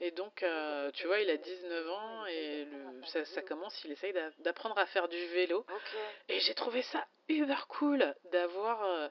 Et 0.03 0.09
donc, 0.11 0.41
euh, 0.41 0.89
tu 0.91 1.05
vois, 1.05 1.19
il 1.19 1.29
a 1.29 1.37
19 1.37 1.87
ans 1.89 2.25
et 2.25 2.65
le- 2.65 3.05
ça, 3.05 3.23
ça 3.23 3.41
commence, 3.43 3.83
il 3.85 3.91
essaye 3.91 4.13
d'a- 4.13 4.31
d'apprendre 4.39 4.77
à 4.79 4.85
faire 4.87 5.07
du 5.07 5.25
vélo. 5.27 5.63
Et 6.27 6.39
j'ai 6.39 6.55
trouvé 6.55 6.81
ça 6.81 7.05
uber 7.29 7.53
cool 7.69 8.13
d'avoir 8.25 8.83
euh, 8.83 9.07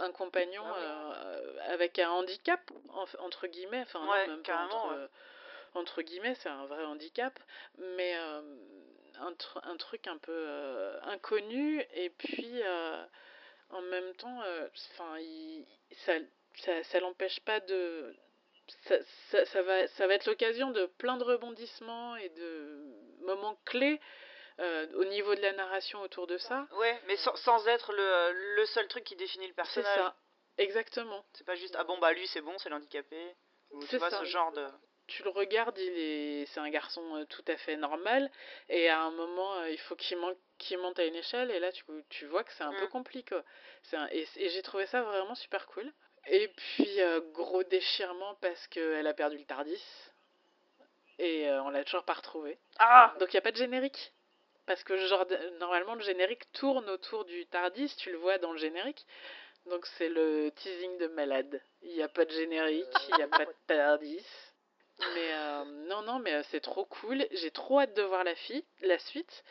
un, 0.00 0.10
compagnon 0.10 0.64
euh, 0.76 1.58
avec 1.68 1.98
un 2.00 2.10
handicap, 2.10 2.60
en- 2.90 3.06
entre 3.24 3.46
guillemets. 3.46 3.82
Enfin, 3.82 4.00
non, 4.04 4.10
Ouais, 4.10 4.26
même 4.26 4.38
pas 4.38 4.52
carrément, 4.52 4.84
entre, 4.86 4.94
ouais. 5.02 5.08
entre 5.74 6.02
guillemets, 6.02 6.34
c'est 6.34 6.48
un 6.48 6.66
vrai 6.66 6.84
handicap. 6.84 7.38
Mais 7.78 8.12
un, 8.14 9.32
tr- 9.32 9.60
un 9.62 9.76
truc 9.76 10.08
un 10.08 10.18
peu 10.18 10.48
inconnu. 11.04 11.80
Et 11.94 12.10
puis, 12.10 12.60
en 13.70 13.82
même 13.82 14.12
temps, 14.16 14.42
enfin, 14.94 15.16
ça, 16.04 16.12
ça, 16.56 16.82
ça 16.82 17.00
l'empêche 17.00 17.38
pas 17.40 17.60
de. 17.60 18.14
Ça, 18.84 18.94
ça, 19.30 19.44
ça 19.46 19.62
va, 19.62 19.86
ça 19.88 20.06
va 20.06 20.14
être 20.14 20.26
l'occasion 20.26 20.70
de 20.70 20.86
plein 20.98 21.16
de 21.16 21.24
rebondissements 21.24 22.16
et 22.16 22.28
de 22.30 22.84
moments 23.20 23.56
clés 23.64 24.00
euh, 24.60 24.86
au 24.94 25.04
niveau 25.04 25.34
de 25.34 25.40
la 25.40 25.52
narration 25.52 26.00
autour 26.02 26.26
de 26.26 26.36
ça. 26.38 26.66
Ouais, 26.72 27.00
mais 27.06 27.16
sans, 27.16 27.34
sans 27.36 27.66
être 27.68 27.92
le, 27.92 28.56
le 28.56 28.66
seul 28.66 28.86
truc 28.88 29.04
qui 29.04 29.16
définit 29.16 29.46
le 29.46 29.52
C'est 29.52 29.56
personnage. 29.56 29.94
ça, 29.96 30.16
exactement. 30.58 31.24
C'est 31.32 31.44
pas 31.46 31.54
juste 31.54 31.74
ah 31.78 31.84
bon 31.84 31.98
bah 31.98 32.12
lui 32.12 32.26
c'est 32.28 32.40
bon, 32.40 32.56
c'est 32.58 32.68
l'handicapé. 32.68 33.34
Ou 33.70 33.80
tu 33.80 33.86
C'est 33.88 33.98
vois 33.98 34.10
ça. 34.10 34.18
ce 34.20 34.24
genre 34.24 34.52
de. 34.52 34.66
Tu 35.08 35.22
le 35.24 35.30
regardes, 35.30 35.76
il 35.78 35.98
est, 35.98 36.46
c'est 36.46 36.60
un 36.60 36.70
garçon 36.70 37.16
euh, 37.16 37.24
tout 37.26 37.44
à 37.48 37.56
fait 37.56 37.76
normal, 37.76 38.30
et 38.68 38.88
à 38.88 39.00
un 39.00 39.10
moment, 39.10 39.54
euh, 39.56 39.68
il 39.70 39.78
faut 39.78 39.96
qu'il 39.96 40.16
monte, 40.16 40.38
qu'il 40.58 40.78
monte 40.78 40.98
à 40.98 41.04
une 41.04 41.16
échelle, 41.16 41.50
et 41.50 41.58
là, 41.58 41.72
tu, 41.72 41.82
tu 42.08 42.26
vois 42.26 42.44
que 42.44 42.52
c'est 42.52 42.62
un 42.64 42.72
peu 42.72 42.84
Mm. 42.86 42.90
compliqué. 42.90 43.40
C'est 43.82 43.96
un- 43.96 44.08
et 44.12 44.26
et 44.36 44.48
j'ai 44.50 44.62
trouvé 44.62 44.86
ça 44.86 45.02
vraiment 45.02 45.34
super 45.34 45.66
cool. 45.66 45.92
Et 46.28 46.48
puis, 46.48 47.00
euh, 47.00 47.20
gros 47.32 47.64
déchirement 47.64 48.36
parce 48.40 48.66
qu'elle 48.68 49.06
a 49.06 49.14
perdu 49.14 49.38
le 49.38 49.44
Tardis. 49.44 49.82
Et 51.18 51.48
euh, 51.48 51.62
on 51.62 51.70
l'a 51.70 51.84
toujours 51.84 52.04
pas 52.04 52.14
retrouvé. 52.14 52.58
Ah 52.78 53.14
Donc 53.18 53.32
il 53.32 53.36
n'y 53.36 53.38
a 53.38 53.42
pas 53.42 53.52
de 53.52 53.56
générique. 53.56 54.12
Parce 54.66 54.82
que 54.84 54.96
genre, 54.96 55.26
normalement, 55.58 55.94
le 55.94 56.02
générique 56.02 56.50
tourne 56.52 56.88
autour 56.88 57.24
du 57.24 57.46
Tardis, 57.46 57.94
tu 57.98 58.12
le 58.12 58.18
vois 58.18 58.38
dans 58.38 58.52
le 58.52 58.58
générique. 58.58 59.04
Donc 59.66 59.86
c'est 59.98 60.08
le 60.08 60.50
teasing 60.56 60.98
de 60.98 61.08
malade. 61.08 61.60
Il 61.82 61.94
n'y 61.94 62.02
a 62.02 62.08
pas 62.08 62.24
de 62.24 62.30
générique, 62.30 62.86
il 63.08 63.16
n'y 63.16 63.22
a 63.22 63.28
pas 63.28 63.44
de 63.44 63.54
Tardis. 63.66 64.26
Mais 65.14 65.32
euh, 65.32 65.64
non, 65.88 66.02
non, 66.02 66.18
mais 66.20 66.32
euh, 66.34 66.42
c'est 66.50 66.60
trop 66.60 66.84
cool. 66.84 67.26
J'ai 67.32 67.50
trop 67.50 67.80
hâte 67.80 67.94
de 67.94 68.02
voir 68.02 68.24
la, 68.24 68.34
fi- 68.34 68.64
la 68.82 68.98
suite. 68.98 69.44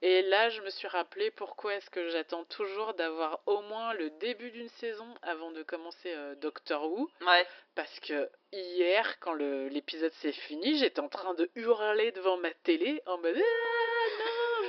Et 0.00 0.22
là, 0.22 0.48
je 0.50 0.60
me 0.62 0.70
suis 0.70 0.86
rappelé 0.86 1.30
pourquoi 1.32 1.74
est-ce 1.74 1.90
que 1.90 2.08
j'attends 2.10 2.44
toujours 2.44 2.94
d'avoir 2.94 3.40
au 3.46 3.62
moins 3.62 3.94
le 3.94 4.10
début 4.10 4.50
d'une 4.52 4.68
saison 4.68 5.12
avant 5.22 5.50
de 5.50 5.62
commencer 5.62 6.12
euh, 6.12 6.34
Doctor 6.36 6.84
Who. 6.90 7.10
Ouais. 7.22 7.46
Parce 7.74 7.98
que 8.00 8.28
hier, 8.52 9.18
quand 9.20 9.34
l'épisode 9.34 10.12
s'est 10.14 10.32
fini, 10.32 10.78
j'étais 10.78 11.00
en 11.00 11.08
train 11.08 11.34
de 11.34 11.50
hurler 11.56 12.12
devant 12.12 12.36
ma 12.36 12.52
télé 12.62 13.02
en 13.06 13.18
mode 13.18 13.36
Ah 13.36 13.77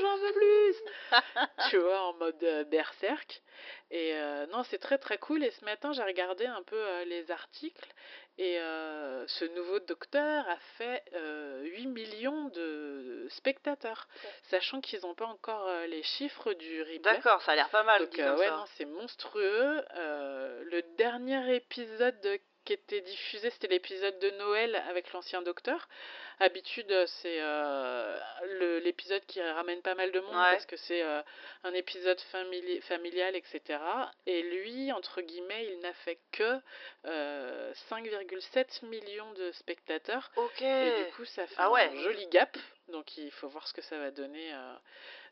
j'en 0.01 0.17
veux 0.17 0.33
plus 0.33 0.75
Tu 1.69 1.77
vois, 1.77 2.01
en 2.01 2.13
mode 2.13 2.43
euh, 2.43 2.63
berserk. 2.65 3.41
Et 3.91 4.13
euh, 4.15 4.45
non, 4.47 4.63
c'est 4.63 4.77
très 4.77 4.97
très 4.97 5.17
cool. 5.17 5.43
Et 5.43 5.51
ce 5.51 5.65
matin, 5.65 5.91
j'ai 5.93 6.03
regardé 6.03 6.45
un 6.45 6.63
peu 6.63 6.75
euh, 6.77 7.05
les 7.05 7.29
articles. 7.31 7.91
Et 8.37 8.57
euh, 8.59 9.27
ce 9.27 9.43
nouveau 9.45 9.79
docteur 9.79 10.47
a 10.47 10.57
fait 10.77 11.03
euh, 11.13 11.63
8 11.63 11.87
millions 11.87 12.45
de 12.49 13.27
spectateurs. 13.31 14.07
Sachant 14.43 14.79
qu'ils 14.79 15.01
n'ont 15.01 15.15
pas 15.15 15.25
encore 15.25 15.69
les 15.87 16.03
chiffres 16.03 16.53
du 16.53 16.81
replay. 16.81 16.99
D'accord, 16.99 17.41
ça 17.41 17.51
a 17.51 17.55
l'air 17.55 17.69
pas 17.69 17.83
mal. 17.83 17.99
Donc 18.01 18.13
ouais, 18.17 18.47
c'est 18.77 18.85
monstrueux. 18.85 19.83
Le 19.95 20.81
dernier 20.95 21.55
épisode 21.55 22.19
de- 22.21 22.39
qui 22.69 22.73
était 22.73 23.01
diffusé, 23.01 23.49
c'était 23.49 23.65
l'épisode 23.67 24.19
de 24.19 24.29
Noël 24.31 24.75
avec 24.87 25.11
l'ancien 25.13 25.41
docteur. 25.41 25.89
Habitude, 26.39 26.91
euh, 26.91 27.07
c'est 27.07 27.37
euh, 27.41 28.79
l'épisode 28.81 29.25
qui 29.25 29.41
ramène 29.41 29.81
pas 29.81 29.95
mal 29.95 30.11
de 30.11 30.19
monde 30.19 30.35
Ouais. 30.35 30.51
parce 30.51 30.67
que 30.67 30.77
c'est 30.77 31.01
euh, 31.01 31.23
un 31.63 31.73
épisode 31.73 32.19
famili- 32.31 32.79
familial, 32.81 33.35
etc. 33.35 33.79
Et 34.27 34.43
lui, 34.43 34.91
entre 34.91 35.21
guillemets, 35.21 35.65
il 35.65 35.79
n'a 35.79 35.93
fait 35.93 36.19
que 36.31 36.59
euh, 37.05 37.73
5,7 37.89 38.85
millions 38.85 39.31
de 39.33 39.51
spectateurs. 39.53 40.29
Ok. 40.35 40.61
Et 40.61 41.05
du 41.05 41.11
coup, 41.13 41.25
ça 41.25 41.47
fait 41.47 41.55
Ah 41.57 41.71
ouais. 41.71 41.89
un 41.89 41.95
joli 42.03 42.27
gap. 42.27 42.55
Donc 42.89 43.17
il 43.17 43.31
faut 43.31 43.47
voir 43.47 43.67
ce 43.67 43.73
que 43.73 43.81
ça 43.81 43.97
va 43.97 44.11
donner 44.11 44.53
euh, 44.53 44.73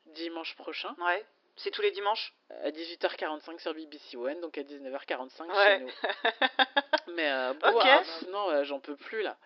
dimanche 0.08 0.56
prochain 0.56 0.96
Ouais. 1.00 1.24
C'est 1.58 1.72
tous 1.72 1.82
les 1.82 1.92
dimanches 1.92 2.34
à 2.64 2.70
18h45 2.72 3.60
sur 3.60 3.74
BBC 3.74 4.16
One, 4.16 4.40
donc 4.42 4.58
à 4.58 4.62
19h45 4.64 5.48
Ouais. 5.50 5.78
chez 5.78 5.84
nous. 5.84 5.92
Mais 7.16 7.30
euh, 7.32 7.54
bon, 7.54 7.80
ah, 7.82 8.04
non, 8.30 8.50
euh, 8.52 8.64
j'en 8.64 8.80
peux 8.80 8.96
plus 8.96 9.22
là. 9.24 9.38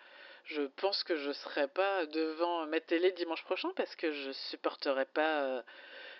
Je 0.44 0.62
pense 0.62 1.04
que 1.04 1.16
je 1.16 1.32
serai 1.32 1.68
pas 1.68 2.04
devant 2.06 2.66
ma 2.66 2.80
télé 2.80 3.12
dimanche 3.12 3.42
prochain 3.44 3.70
parce 3.76 3.94
que 3.96 4.10
je 4.12 4.32
supporterai 4.50 5.04
pas 5.06 5.42
euh, 5.42 5.62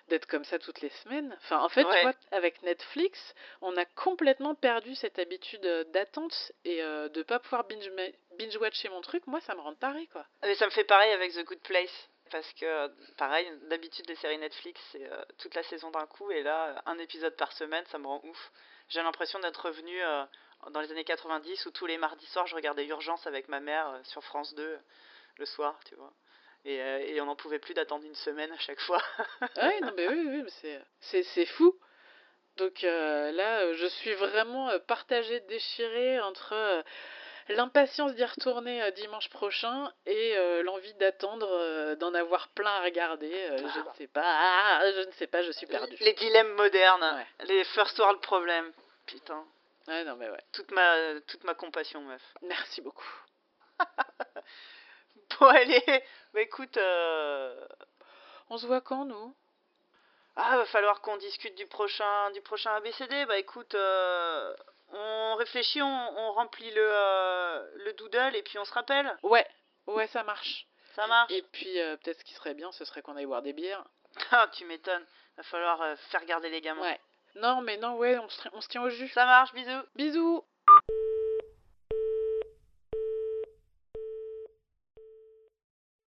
d'être 0.07 0.25
comme 0.25 0.45
ça 0.45 0.57
toutes 0.59 0.81
les 0.81 0.89
semaines. 0.89 1.35
Enfin, 1.43 1.59
en 1.59 1.69
fait, 1.69 1.83
Ouais. 1.85 1.95
tu 1.97 2.01
vois, 2.03 2.13
avec 2.31 2.63
Netflix, 2.63 3.35
on 3.61 3.75
a 3.77 3.85
complètement 3.85 4.55
perdu 4.55 4.95
cette 4.95 5.19
habitude 5.19 5.65
euh, 5.65 5.83
d'attente 5.85 6.53
et 6.65 6.81
euh, 6.81 7.09
de 7.09 7.21
pas 7.21 7.39
pouvoir 7.39 7.65
binge, 7.65 7.91
binge 8.39 8.57
watcher 8.57 8.89
mon 8.89 9.01
truc. 9.01 9.27
Moi, 9.27 9.41
ça 9.41 9.55
me 9.55 9.61
rend 9.61 9.75
taré 9.75 10.07
quoi. 10.07 10.25
Mais 10.41 10.55
ça 10.55 10.65
me 10.65 10.71
fait 10.71 10.85
pareil 10.85 11.11
avec 11.11 11.33
The 11.33 11.43
Good 11.43 11.59
Place. 11.61 12.09
Parce 12.33 12.51
que, 12.53 12.87
pareil, 13.17 13.47
d'habitude, 13.69 14.09
les 14.09 14.15
séries 14.15 14.39
Netflix, 14.39 14.81
c'est 14.91 15.05
euh, 15.05 15.23
toute 15.37 15.53
la 15.53 15.61
saison 15.61 15.91
d'un 15.91 16.07
coup. 16.07 16.31
Et 16.31 16.41
là, 16.41 16.69
euh, 16.69 16.79
un 16.87 16.97
épisode 16.97 17.35
par 17.35 17.51
semaine, 17.51 17.85
ça 17.91 17.99
me 17.99 18.07
rend 18.07 18.21
ouf. 18.23 18.51
J'ai 18.89 19.03
l'impression 19.03 19.37
d'être 19.37 19.67
revenu 19.67 20.03
euh, 20.03 20.25
dans 20.71 20.81
les 20.81 20.91
années 20.91 21.03
90 21.03 21.67
où 21.67 21.69
tous 21.69 21.85
les 21.85 21.99
mardis 21.99 22.25
soirs, 22.25 22.47
je 22.47 22.55
regardais 22.55 22.87
Urgence 22.87 23.27
avec 23.27 23.49
ma 23.49 23.59
mère 23.59 23.99
sur 24.01 24.23
France 24.23 24.55
2 24.55 24.63
euh, 24.63 24.77
le 25.37 25.45
soir, 25.45 25.79
tu 25.85 25.93
vois. 25.93 26.11
Et, 26.65 27.21
on 27.21 27.25
n'en 27.25 27.35
pouvait 27.35 27.59
plus 27.59 27.75
d'attendre 27.75 28.03
une 28.03 28.15
semaine 28.15 28.51
à 28.51 28.57
chaque 28.57 28.79
fois. 28.79 29.01
Ouais, 29.57 29.79
non, 29.81 29.93
mais 29.95 30.07
oui, 30.07 30.25
oui, 30.27 30.41
mais 30.41 30.81
c'est, 31.01 31.23
c'est, 31.23 31.45
fou. 31.45 31.77
Donc 32.57 32.81
là, 32.81 33.73
je 33.73 33.85
suis 33.85 34.13
vraiment 34.13 34.71
partagée, 34.87 35.39
déchirée 35.41 36.19
entre 36.21 36.83
l'impatience 37.49 38.13
d'y 38.15 38.23
retourner 38.25 38.81
euh, 38.83 38.91
dimanche 38.91 39.29
prochain 39.29 39.91
et 40.05 40.37
euh, 40.37 40.63
l'envie 40.63 40.93
d'attendre 40.95 41.47
euh, 41.51 41.95
d'en 41.95 42.13
avoir 42.13 42.47
plein 42.49 42.71
à 42.71 42.81
regarder. 42.83 43.31
Je 43.57 43.63
ne 43.63 43.93
sais 43.97 44.07
pas, 44.07 44.23
ah, 44.25 44.81
je 44.91 45.07
ne 45.07 45.11
sais 45.13 45.27
pas, 45.27 45.41
je 45.43 45.51
suis 45.51 45.67
perdue. 45.67 45.95
Les 46.01 46.13
dilemmes 46.13 46.53
modernes, 46.53 47.03
Ouais. 47.17 47.45
les 47.45 47.63
first 47.65 47.97
world 47.99 48.19
problems. 48.21 48.71
Putain, 49.05 49.43
Ouais, 49.87 50.03
non, 50.05 50.15
mais 50.15 50.29
ouais. 50.29 50.43
toute 50.53 50.71
ma, 50.71 51.19
toute 51.27 51.43
ma 51.43 51.53
compassion, 51.53 52.01
meuf. 52.01 52.21
Merci 52.41 52.81
beaucoup. 52.81 53.03
Bon, 55.39 55.47
allez, 55.47 55.83
bah 56.33 56.41
écoute, 56.41 56.77
euh... 56.77 57.65
On 58.49 58.57
se 58.57 58.67
voit 58.67 58.81
quand, 58.81 59.05
nous? 59.05 59.35
Ah, 60.35 60.57
va 60.57 60.65
falloir 60.65 61.01
qu'on 61.01 61.17
discute 61.17 61.55
du 61.55 61.65
prochain, 61.67 62.29
du 62.31 62.41
prochain 62.41 62.71
ABCD. 62.75 63.25
Bah 63.25 63.37
écoute, 63.37 63.73
euh, 63.75 64.55
on 64.93 65.35
réfléchit, 65.35 65.81
on, 65.81 66.17
on 66.17 66.31
remplit 66.33 66.71
le, 66.71 66.81
euh, 66.81 67.67
le 67.85 67.93
doodle 67.93 68.35
et 68.35 68.43
puis 68.43 68.57
on 68.59 68.65
se 68.65 68.73
rappelle. 68.73 69.17
Ouais, 69.23 69.45
ouais, 69.87 70.07
ça 70.07 70.23
marche. 70.23 70.67
Ça 70.95 71.07
marche. 71.07 71.31
Et 71.31 71.41
puis, 71.41 71.79
euh, 71.79 71.97
peut-être 71.97 72.19
ce 72.19 72.23
qui 72.23 72.33
serait 72.33 72.53
bien, 72.53 72.71
ce 72.71 72.85
serait 72.85 73.01
qu'on 73.01 73.15
aille 73.15 73.25
boire 73.25 73.41
des 73.41 73.53
bières. 73.53 73.83
Ah, 74.31 74.47
tu 74.53 74.65
m'étonnes. 74.65 75.05
Va 75.37 75.43
falloir 75.43 75.81
euh, 75.81 75.95
faire 76.11 76.23
garder 76.25 76.49
les 76.49 76.61
gamins. 76.61 76.81
Ouais. 76.81 76.99
Non, 77.35 77.61
mais 77.61 77.77
non, 77.77 77.95
ouais, 77.95 78.17
on 78.19 78.29
se, 78.29 78.47
on 78.53 78.61
se 78.61 78.67
tient 78.67 78.83
au 78.83 78.89
jus. 78.89 79.09
Ça 79.09 79.25
marche, 79.25 79.53
bisous. 79.53 79.83
Bisous 79.95 80.45